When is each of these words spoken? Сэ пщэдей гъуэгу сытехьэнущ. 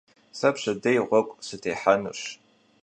Сэ 0.37 0.49
пщэдей 0.53 0.97
гъуэгу 1.07 1.39
сытехьэнущ. 1.47 2.19